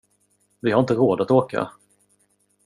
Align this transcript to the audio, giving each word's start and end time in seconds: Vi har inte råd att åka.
Vi 0.61 0.71
har 0.71 0.79
inte 0.79 0.93
råd 0.93 1.21
att 1.21 1.31
åka. 1.31 1.71